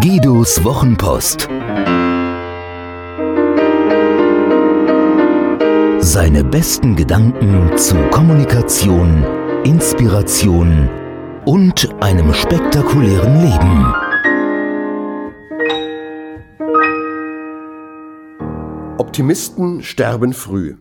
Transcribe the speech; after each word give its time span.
Guidos 0.00 0.64
Wochenpost. 0.64 1.48
Seine 6.00 6.42
besten 6.42 6.96
Gedanken 6.96 7.76
zu 7.76 7.94
Kommunikation, 8.10 9.24
Inspiration 9.62 10.88
und 11.44 11.88
einem 12.00 12.34
spektakulären 12.34 13.40
Leben. 13.40 14.05
Optimisten 19.16 19.82
sterben 19.82 20.34
früh. 20.34 20.76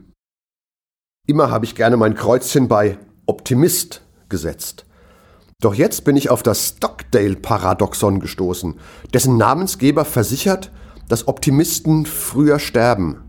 Immer 1.26 1.52
habe 1.52 1.64
ich 1.64 1.74
gerne 1.74 1.96
mein 1.96 2.16
Kreuzchen 2.16 2.68
bei 2.68 2.98
Optimist 3.26 4.02
gesetzt. 4.28 4.86
Doch 5.62 5.74
jetzt 5.74 6.04
bin 6.04 6.18
ich 6.18 6.30
auf 6.30 6.44
das 6.44 6.68
Stockdale-Paradoxon 6.68 8.20
gestoßen, 8.20 8.78
dessen 9.14 9.38
Namensgeber 9.38 10.04
versichert, 10.04 10.74
dass 11.08 11.30
Optimisten 11.30 12.06
früher 12.06 12.60
sterben. 12.60 13.22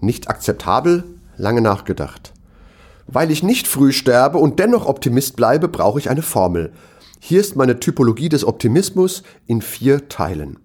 Nicht 0.00 0.30
akzeptabel, 0.30 1.04
lange 1.36 1.60
nachgedacht. 1.60 2.32
Weil 3.06 3.30
ich 3.30 3.42
nicht 3.42 3.68
früh 3.68 3.92
sterbe 3.92 4.38
und 4.38 4.60
dennoch 4.60 4.86
Optimist 4.86 5.36
bleibe, 5.36 5.68
brauche 5.68 5.98
ich 5.98 6.08
eine 6.08 6.22
Formel. 6.22 6.72
Hier 7.20 7.42
ist 7.42 7.54
meine 7.54 7.80
Typologie 7.80 8.30
des 8.30 8.46
Optimismus 8.46 9.24
in 9.46 9.60
vier 9.60 10.08
Teilen. 10.08 10.58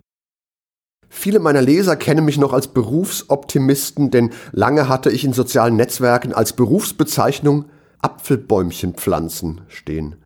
Viele 1.18 1.40
meiner 1.40 1.62
Leser 1.62 1.96
kennen 1.96 2.26
mich 2.26 2.38
noch 2.38 2.52
als 2.52 2.68
Berufsoptimisten, 2.68 4.12
denn 4.12 4.32
lange 4.52 4.90
hatte 4.90 5.10
ich 5.10 5.24
in 5.24 5.32
sozialen 5.32 5.78
Netzwerken 5.78 6.34
als 6.34 6.54
Berufsbezeichnung 6.54 7.66
Apfelbäumchen 8.02 8.96
pflanzen 8.96 9.62
stehen. 9.70 10.18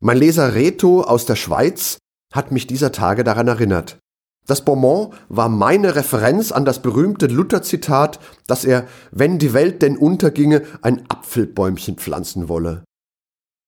Mein 0.00 0.18
Leser 0.18 0.54
Reto 0.54 1.02
aus 1.02 1.24
der 1.24 1.36
Schweiz 1.36 1.98
hat 2.32 2.50
mich 2.50 2.66
dieser 2.66 2.90
Tage 2.90 3.22
daran 3.22 3.46
erinnert. 3.46 3.98
Das 4.44 4.64
Bonbon 4.64 5.14
war 5.28 5.48
meine 5.48 5.94
Referenz 5.94 6.50
an 6.50 6.64
das 6.64 6.82
berühmte 6.82 7.26
Luther-Zitat, 7.26 8.18
dass 8.48 8.64
er, 8.64 8.88
wenn 9.12 9.38
die 9.38 9.54
Welt 9.54 9.82
denn 9.82 9.96
unterginge, 9.96 10.62
ein 10.82 11.04
Apfelbäumchen 11.08 11.96
pflanzen 11.96 12.48
wolle. 12.48 12.82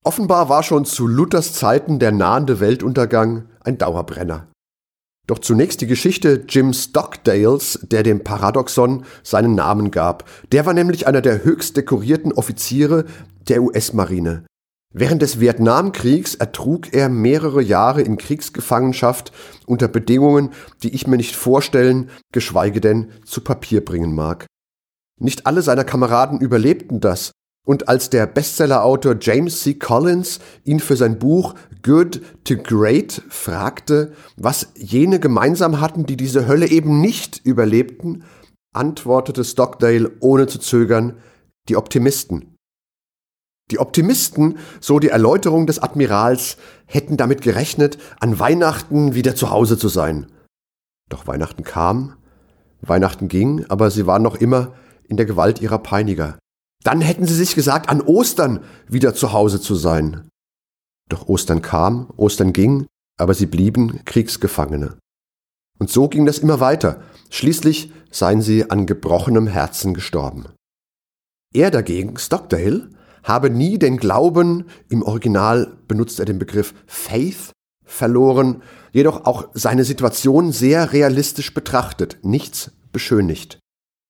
Offenbar 0.05 0.49
war 0.49 0.65
schon 0.65 0.85
zu 0.85 1.07
Luthers 1.07 1.53
Zeiten 1.53 2.01
der 2.01 2.11
nahende 2.11 2.59
Weltuntergang 2.59 3.45
ein 3.61 3.79
Dauerbrenner. 3.79 4.49
Doch 5.27 5.41
zunächst 5.41 5.81
die 5.81 5.87
Geschichte 5.87 6.45
Jim 6.49 6.73
Stockdales, 6.73 7.81
der 7.83 8.03
dem 8.03 8.23
Paradoxon 8.23 9.05
seinen 9.23 9.55
Namen 9.55 9.91
gab. 9.91 10.29
Der 10.53 10.67
war 10.67 10.73
nämlich 10.73 11.07
einer 11.07 11.21
der 11.21 11.43
höchst 11.45 11.77
dekorierten 11.77 12.33
Offiziere 12.33 13.07
der 13.49 13.63
US-Marine. 13.63 14.45
Während 14.95 15.21
des 15.21 15.41
Vietnamkriegs 15.41 16.37
ertrug 16.37 16.95
er 16.95 17.09
mehrere 17.09 17.61
Jahre 17.61 18.03
in 18.03 18.17
Kriegsgefangenschaft 18.17 19.33
unter 19.67 19.89
Bedingungen, 19.89 20.53
die 20.83 20.95
ich 20.95 21.07
mir 21.07 21.17
nicht 21.17 21.35
vorstellen, 21.35 22.09
geschweige 22.33 22.81
denn 22.81 23.11
zu 23.25 23.43
Papier 23.43 23.85
bringen 23.85 24.15
mag. 24.15 24.47
Nicht 25.21 25.47
alle 25.47 25.63
seiner 25.63 25.85
Kameraden 25.85 26.41
überlebten 26.41 27.01
das, 27.01 27.33
und 27.67 27.89
als 27.89 28.09
der 28.09 28.27
Bestsellerautor 28.27 29.17
James 29.21 29.61
C. 29.61 29.75
Collins 29.75 30.39
ihn 30.65 30.81
für 30.81 30.97
sein 30.97 31.19
Buch 31.19 31.55
Good 31.83 32.23
to 32.45 32.57
Great 32.57 33.23
fragte, 33.29 34.13
was 34.37 34.69
jene 34.77 35.21
gemeinsam 35.21 35.81
hatten, 35.81 36.07
die 36.07 36.17
diese 36.17 36.47
Hölle 36.47 36.69
eben 36.69 37.01
nicht 37.01 37.45
überlebten, 37.45 38.25
antwortete 38.73 39.45
Stockdale 39.45 40.13
ohne 40.21 40.47
zu 40.47 40.59
zögern, 40.61 41.19
die 41.69 41.77
Optimisten. 41.77 42.55
Die 43.73 43.81
Optimisten, 43.81 44.59
so 44.81 45.01
die 45.01 45.09
Erläuterung 45.09 45.67
des 45.67 45.81
Admirals, 45.81 46.59
hätten 46.87 47.17
damit 47.17 47.43
gerechnet, 47.43 47.99
an 48.21 48.39
Weihnachten 48.39 49.15
wieder 49.15 49.35
zu 49.35 49.51
Hause 49.51 49.77
zu 49.77 49.89
sein. 49.89 50.31
Doch 51.09 51.27
Weihnachten 51.27 51.65
kam, 51.65 52.15
Weihnachten 52.81 53.27
ging, 53.27 53.65
aber 53.69 53.91
sie 53.91 54.07
waren 54.07 54.23
noch 54.23 54.37
immer 54.37 54.75
in 55.09 55.17
der 55.17 55.27
Gewalt 55.27 55.61
ihrer 55.61 55.79
Peiniger. 55.79 56.39
Dann 56.87 57.01
hätten 57.01 57.27
sie 57.27 57.35
sich 57.35 57.57
gesagt, 57.57 57.89
an 57.89 58.01
Ostern 58.01 58.61
wieder 58.87 59.13
zu 59.13 59.33
Hause 59.33 59.61
zu 59.61 59.75
sein. 59.75 60.29
Doch 61.09 61.27
Ostern 61.27 61.61
kam, 61.61 62.13
Ostern 62.17 62.53
ging, 62.53 62.87
aber 63.19 63.35
sie 63.35 63.47
blieben 63.47 64.05
Kriegsgefangene. 64.05 64.97
Und 65.81 65.91
so 65.91 66.07
ging 66.07 66.27
das 66.27 66.39
immer 66.39 66.61
weiter. 66.61 67.03
Schließlich 67.29 67.91
seien 68.13 68.41
sie 68.41 68.71
an 68.71 68.87
gebrochenem 68.87 69.49
Herzen 69.49 69.95
gestorben. 69.95 70.45
Er 71.53 71.73
dagegen, 71.73 72.17
Stockdale, 72.19 72.91
habe 73.25 73.51
nie 73.51 73.81
den 73.81 73.97
Glauben, 73.97 74.67
im 74.89 75.03
Original 75.03 75.77
benutzt 75.89 76.21
er 76.21 76.25
den 76.25 76.39
Begriff 76.39 76.73
Faith, 76.87 77.51
verloren, 77.85 78.63
jedoch 78.93 79.25
auch 79.25 79.49
seine 79.55 79.83
Situation 79.83 80.53
sehr 80.53 80.93
realistisch 80.93 81.53
betrachtet, 81.53 82.19
nichts 82.23 82.71
beschönigt. 82.93 83.59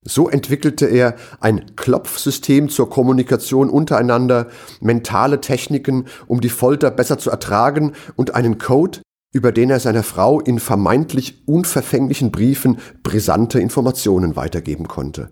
So 0.09 0.29
entwickelte 0.29 0.87
er 0.87 1.17
ein 1.41 1.75
Klopfsystem 1.75 2.69
zur 2.69 2.89
Kommunikation 2.89 3.69
untereinander, 3.69 4.47
mentale 4.81 5.41
Techniken, 5.41 6.07
um 6.29 6.41
die 6.41 6.49
Folter 6.49 6.93
besser 6.93 7.19
zu 7.19 7.29
ertragen 7.29 7.93
und 8.15 8.37
einen 8.37 8.59
Code, 8.59 9.01
über 9.35 9.51
den 9.51 9.69
er 9.69 9.81
seiner 9.81 10.05
Frau 10.05 10.41
in 10.41 10.61
vermeintlich 10.61 11.43
unverfänglichen 11.49 12.31
Briefen 12.31 12.79
brisante 13.03 13.59
Informationen 13.59 14.37
weitergeben 14.37 14.87
konnte. 14.87 15.31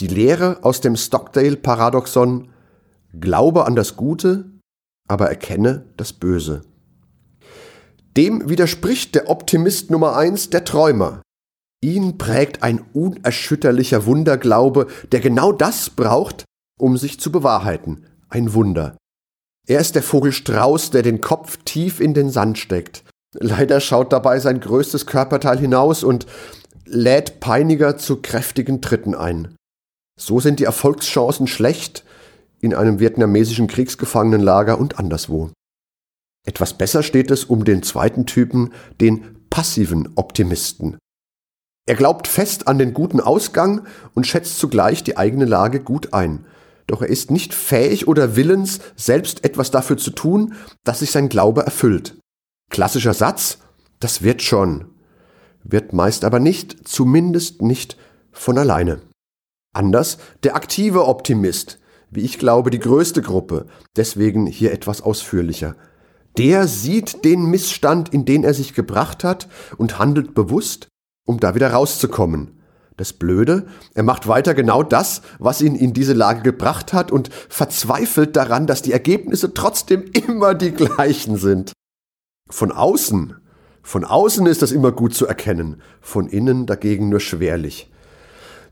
Die 0.00 0.08
Lehre 0.08 0.64
aus 0.64 0.80
dem 0.80 0.96
Stockdale-Paradoxon 0.96 2.48
Glaube 3.20 3.66
an 3.66 3.76
das 3.76 3.96
Gute, 3.96 4.46
aber 5.08 5.28
erkenne 5.28 5.84
das 5.98 6.14
Böse. 6.14 6.62
Dem 8.16 8.48
widerspricht 8.48 9.14
der 9.14 9.28
Optimist 9.28 9.90
Nummer 9.90 10.16
eins, 10.16 10.48
der 10.48 10.64
Träumer. 10.64 11.20
Ihn 11.84 12.16
prägt 12.16 12.62
ein 12.62 12.82
unerschütterlicher 12.94 14.06
Wunderglaube, 14.06 14.86
der 15.12 15.20
genau 15.20 15.52
das 15.52 15.90
braucht, 15.90 16.46
um 16.80 16.96
sich 16.96 17.20
zu 17.20 17.30
bewahrheiten. 17.30 18.06
Ein 18.30 18.54
Wunder. 18.54 18.96
Er 19.68 19.80
ist 19.80 19.94
der 19.94 20.02
Vogel 20.02 20.32
Strauß, 20.32 20.92
der 20.92 21.02
den 21.02 21.20
Kopf 21.20 21.58
tief 21.66 22.00
in 22.00 22.14
den 22.14 22.30
Sand 22.30 22.56
steckt. 22.56 23.04
Leider 23.34 23.80
schaut 23.80 24.14
dabei 24.14 24.38
sein 24.38 24.60
größtes 24.60 25.04
Körperteil 25.04 25.58
hinaus 25.58 26.04
und 26.04 26.24
lädt 26.86 27.40
Peiniger 27.40 27.98
zu 27.98 28.22
kräftigen 28.22 28.80
Tritten 28.80 29.14
ein. 29.14 29.54
So 30.18 30.40
sind 30.40 30.60
die 30.60 30.64
Erfolgschancen 30.64 31.46
schlecht 31.46 32.02
in 32.60 32.72
einem 32.72 32.98
vietnamesischen 32.98 33.66
Kriegsgefangenenlager 33.66 34.78
und 34.78 34.98
anderswo. 34.98 35.50
Etwas 36.46 36.78
besser 36.78 37.02
steht 37.02 37.30
es 37.30 37.44
um 37.44 37.66
den 37.66 37.82
zweiten 37.82 38.24
Typen, 38.24 38.72
den 39.02 39.46
passiven 39.50 40.08
Optimisten. 40.14 40.96
Er 41.86 41.96
glaubt 41.96 42.28
fest 42.28 42.66
an 42.66 42.78
den 42.78 42.94
guten 42.94 43.20
Ausgang 43.20 43.86
und 44.14 44.26
schätzt 44.26 44.58
zugleich 44.58 45.04
die 45.04 45.16
eigene 45.16 45.44
Lage 45.44 45.80
gut 45.80 46.14
ein. 46.14 46.46
Doch 46.86 47.02
er 47.02 47.08
ist 47.08 47.30
nicht 47.30 47.54
fähig 47.54 48.08
oder 48.08 48.36
willens, 48.36 48.80
selbst 48.96 49.44
etwas 49.44 49.70
dafür 49.70 49.96
zu 49.96 50.10
tun, 50.10 50.54
dass 50.82 51.00
sich 51.00 51.10
sein 51.10 51.28
Glaube 51.28 51.62
erfüllt. 51.62 52.16
Klassischer 52.70 53.14
Satz, 53.14 53.58
das 54.00 54.22
wird 54.22 54.42
schon. 54.42 54.86
Wird 55.62 55.92
meist 55.92 56.24
aber 56.24 56.40
nicht, 56.40 56.88
zumindest 56.88 57.62
nicht 57.62 57.96
von 58.32 58.58
alleine. 58.58 59.00
Anders 59.74 60.18
der 60.42 60.56
aktive 60.56 61.06
Optimist, 61.06 61.78
wie 62.10 62.20
ich 62.20 62.38
glaube, 62.38 62.70
die 62.70 62.78
größte 62.78 63.22
Gruppe, 63.22 63.66
deswegen 63.96 64.46
hier 64.46 64.72
etwas 64.72 65.00
ausführlicher. 65.00 65.74
Der 66.36 66.66
sieht 66.66 67.24
den 67.24 67.46
Missstand, 67.46 68.12
in 68.12 68.24
den 68.24 68.44
er 68.44 68.54
sich 68.54 68.74
gebracht 68.74 69.24
hat 69.24 69.48
und 69.76 69.98
handelt 69.98 70.34
bewusst, 70.34 70.88
um 71.24 71.40
da 71.40 71.54
wieder 71.54 71.70
rauszukommen. 71.72 72.60
Das 72.96 73.12
Blöde, 73.12 73.66
er 73.94 74.04
macht 74.04 74.28
weiter 74.28 74.54
genau 74.54 74.84
das, 74.84 75.22
was 75.40 75.60
ihn 75.60 75.74
in 75.74 75.92
diese 75.92 76.12
Lage 76.12 76.42
gebracht 76.42 76.92
hat 76.92 77.10
und 77.10 77.28
verzweifelt 77.48 78.36
daran, 78.36 78.68
dass 78.68 78.82
die 78.82 78.92
Ergebnisse 78.92 79.52
trotzdem 79.52 80.04
immer 80.28 80.54
die 80.54 80.70
gleichen 80.70 81.36
sind. 81.36 81.72
Von 82.48 82.70
außen, 82.70 83.36
von 83.82 84.04
außen 84.04 84.46
ist 84.46 84.62
das 84.62 84.70
immer 84.72 84.92
gut 84.92 85.14
zu 85.14 85.26
erkennen, 85.26 85.82
von 86.00 86.28
innen 86.28 86.66
dagegen 86.66 87.08
nur 87.08 87.20
schwerlich. 87.20 87.90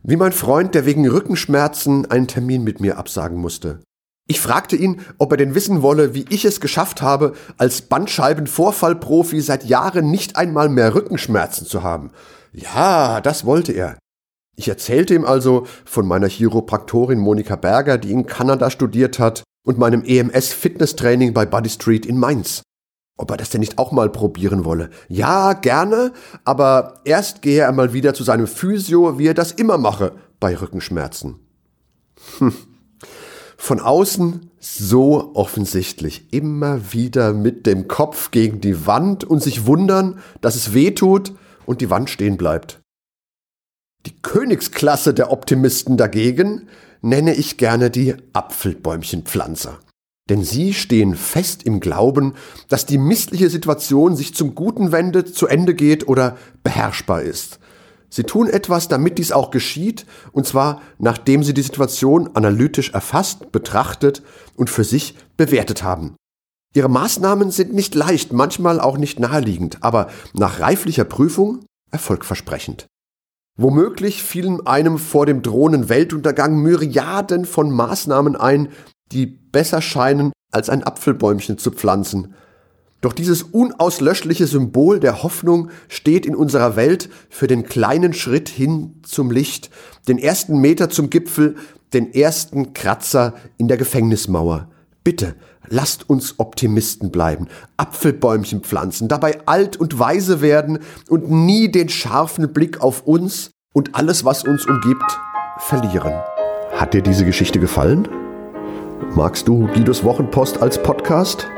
Wie 0.04 0.16
mein 0.16 0.32
Freund, 0.32 0.74
der 0.74 0.86
wegen 0.86 1.08
Rückenschmerzen 1.08 2.10
einen 2.10 2.26
Termin 2.26 2.64
mit 2.64 2.80
mir 2.80 2.98
absagen 2.98 3.38
musste. 3.38 3.80
Ich 4.28 4.40
fragte 4.40 4.76
ihn, 4.76 5.00
ob 5.18 5.32
er 5.32 5.36
denn 5.36 5.54
wissen 5.54 5.82
wolle, 5.82 6.14
wie 6.14 6.24
ich 6.28 6.44
es 6.44 6.60
geschafft 6.60 7.02
habe, 7.02 7.34
als 7.58 7.82
Bandscheibenvorfallprofi 7.82 9.40
seit 9.40 9.64
Jahren 9.64 10.10
nicht 10.10 10.36
einmal 10.36 10.68
mehr 10.68 10.94
Rückenschmerzen 10.94 11.66
zu 11.66 11.82
haben. 11.82 12.10
Ja, 12.52 13.20
das 13.20 13.44
wollte 13.44 13.72
er. 13.72 13.98
Ich 14.56 14.68
erzählte 14.68 15.14
ihm 15.14 15.24
also 15.24 15.66
von 15.84 16.06
meiner 16.06 16.28
Chiropraktorin 16.28 17.18
Monika 17.18 17.56
Berger, 17.56 17.98
die 17.98 18.12
in 18.12 18.26
Kanada 18.26 18.70
studiert 18.70 19.18
hat, 19.18 19.42
und 19.64 19.78
meinem 19.78 20.02
EMS 20.04 20.52
Fitnesstraining 20.52 21.32
bei 21.32 21.46
Buddy 21.46 21.70
Street 21.70 22.04
in 22.04 22.18
Mainz 22.18 22.62
ob 23.22 23.30
er 23.30 23.36
das 23.36 23.50
denn 23.50 23.60
nicht 23.60 23.78
auch 23.78 23.92
mal 23.92 24.10
probieren 24.10 24.64
wolle. 24.64 24.90
Ja, 25.08 25.52
gerne, 25.52 26.12
aber 26.44 27.00
erst 27.04 27.40
gehe 27.40 27.60
er 27.60 27.72
mal 27.72 27.92
wieder 27.92 28.14
zu 28.14 28.24
seinem 28.24 28.48
Physio, 28.48 29.18
wie 29.18 29.28
er 29.28 29.34
das 29.34 29.52
immer 29.52 29.78
mache. 29.78 30.12
bei 30.40 30.56
Rückenschmerzen. 30.56 31.36
Hm. 32.38 32.52
Von 33.56 33.78
außen 33.78 34.50
so 34.58 35.36
offensichtlich. 35.36 36.32
Immer 36.32 36.92
wieder 36.92 37.32
mit 37.32 37.64
dem 37.64 37.86
Kopf 37.86 38.32
gegen 38.32 38.60
die 38.60 38.84
Wand 38.84 39.22
und 39.22 39.40
sich 39.40 39.66
wundern, 39.66 40.18
dass 40.40 40.56
es 40.56 40.74
weh 40.74 40.90
tut 40.90 41.32
und 41.66 41.80
die 41.80 41.90
Wand 41.90 42.10
stehen 42.10 42.36
bleibt. 42.36 42.80
Die 44.06 44.20
Königsklasse 44.20 45.14
der 45.14 45.30
Optimisten 45.30 45.96
dagegen 45.96 46.68
nenne 47.02 47.34
ich 47.34 47.56
gerne 47.56 47.90
die 47.90 48.14
Apfelbäumchenpflanzer. 48.32 49.78
Denn 50.28 50.42
sie 50.42 50.72
stehen 50.72 51.16
fest 51.16 51.64
im 51.64 51.80
Glauben, 51.80 52.34
dass 52.68 52.86
die 52.86 52.98
missliche 52.98 53.50
Situation 53.50 54.16
sich 54.16 54.34
zum 54.34 54.54
Guten 54.54 54.92
wendet, 54.92 55.34
zu 55.34 55.46
Ende 55.46 55.74
geht 55.74 56.06
oder 56.06 56.36
beherrschbar 56.62 57.22
ist. 57.22 57.58
Sie 58.08 58.24
tun 58.24 58.48
etwas, 58.48 58.88
damit 58.88 59.18
dies 59.18 59.32
auch 59.32 59.50
geschieht, 59.50 60.04
und 60.32 60.46
zwar 60.46 60.82
nachdem 60.98 61.42
sie 61.42 61.54
die 61.54 61.62
Situation 61.62 62.30
analytisch 62.34 62.90
erfasst, 62.90 63.52
betrachtet 63.52 64.22
und 64.54 64.68
für 64.68 64.84
sich 64.84 65.16
bewertet 65.36 65.82
haben. 65.82 66.14
Ihre 66.74 66.88
Maßnahmen 66.88 67.50
sind 67.50 67.74
nicht 67.74 67.94
leicht, 67.94 68.32
manchmal 68.32 68.80
auch 68.80 68.96
nicht 68.96 69.20
naheliegend, 69.20 69.78
aber 69.82 70.08
nach 70.32 70.60
reiflicher 70.60 71.04
Prüfung 71.04 71.64
erfolgversprechend. 71.90 72.86
Womöglich 73.58 74.22
fielen 74.22 74.66
einem 74.66 74.96
vor 74.96 75.26
dem 75.26 75.42
drohenden 75.42 75.90
Weltuntergang 75.90 76.56
Myriaden 76.56 77.44
von 77.44 77.70
Maßnahmen 77.70 78.36
ein, 78.36 78.68
die 79.12 79.26
besser 79.26 79.82
scheinen, 79.82 80.32
als 80.50 80.70
ein 80.70 80.82
Apfelbäumchen 80.82 81.58
zu 81.58 81.70
pflanzen. 81.70 82.34
Doch 83.02 83.12
dieses 83.12 83.42
unauslöschliche 83.42 84.46
Symbol 84.46 85.00
der 85.00 85.22
Hoffnung 85.22 85.70
steht 85.88 86.24
in 86.24 86.36
unserer 86.36 86.76
Welt 86.76 87.10
für 87.28 87.48
den 87.48 87.64
kleinen 87.64 88.14
Schritt 88.14 88.48
hin 88.48 89.00
zum 89.02 89.30
Licht, 89.30 89.70
den 90.08 90.18
ersten 90.18 90.58
Meter 90.58 90.88
zum 90.88 91.10
Gipfel, 91.10 91.56
den 91.92 92.14
ersten 92.14 92.72
Kratzer 92.72 93.34
in 93.58 93.68
der 93.68 93.76
Gefängnismauer. 93.76 94.70
Bitte, 95.04 95.34
lasst 95.66 96.08
uns 96.08 96.38
Optimisten 96.38 97.10
bleiben, 97.10 97.48
Apfelbäumchen 97.76 98.60
pflanzen, 98.60 99.08
dabei 99.08 99.40
alt 99.46 99.76
und 99.76 99.98
weise 99.98 100.40
werden 100.40 100.78
und 101.08 101.28
nie 101.28 101.72
den 101.72 101.88
scharfen 101.88 102.52
Blick 102.52 102.80
auf 102.80 103.02
uns 103.02 103.50
und 103.74 103.96
alles, 103.96 104.24
was 104.24 104.44
uns 104.44 104.64
umgibt, 104.64 105.18
verlieren. 105.58 106.12
Hat 106.72 106.94
dir 106.94 107.02
diese 107.02 107.24
Geschichte 107.24 107.58
gefallen? 107.58 108.06
Magst 109.16 109.48
du 109.48 109.66
Guidos 109.74 110.04
Wochenpost 110.04 110.62
als 110.62 110.80
Podcast? 110.80 111.48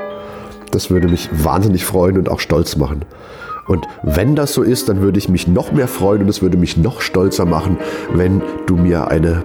Das 0.71 0.91
würde 0.91 1.09
mich 1.09 1.29
wahnsinnig 1.31 1.85
freuen 1.85 2.17
und 2.17 2.31
auch 2.31 2.41
stolz 2.41 2.77
machen. 2.77 3.05
Und 3.67 3.87
wenn 4.03 4.37
das 4.37 4.55
so 4.55 4.63
ist, 4.63 4.89
dann 4.89 5.03
würde 5.03 5.19
ich 5.19 5.29
mich 5.29 5.49
noch 5.49 5.71
mehr 5.71 5.89
freuen 5.89 6.23
und 6.23 6.29
es 6.29 6.41
würde 6.41 6.57
mich 6.57 6.79
noch 6.79 7.03
stolzer 7.03 7.45
machen, 7.45 7.79
wenn 8.13 8.43
du 8.67 8.77
mir 8.77 9.09
eine 9.09 9.45